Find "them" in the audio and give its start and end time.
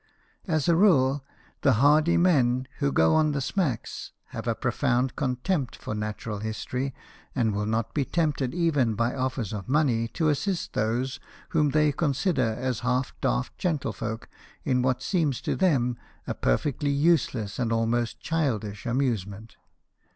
15.55-15.99